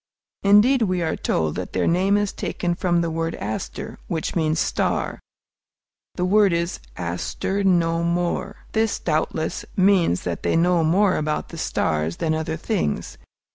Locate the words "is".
2.17-2.33, 6.53-6.79